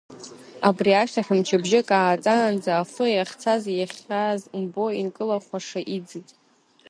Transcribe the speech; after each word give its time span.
Абри 0.67 0.91
ашьҭахь 1.01 1.31
мчыбжьык 1.37 1.89
ааҵаанӡа, 1.97 2.71
афы 2.81 3.05
ахьцаз-иахьааз 3.23 4.41
умбо 4.55 4.85
инкылахәаша 5.01 5.81
иӡит. 5.95 6.29